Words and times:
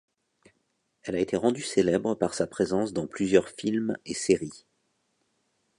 Elle 1.03 1.15
a 1.15 1.19
été 1.19 1.37
rendue 1.37 1.61
célèbre 1.61 2.15
par 2.15 2.33
sa 2.33 2.47
présence 2.47 2.91
dans 2.91 3.05
plusieurs 3.05 3.49
films 3.49 3.95
et 4.07 4.15
série. 4.15 4.65